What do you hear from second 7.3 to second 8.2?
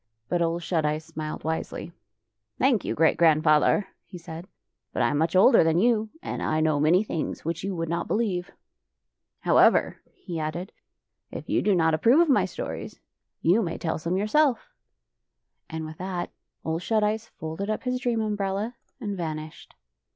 which you would not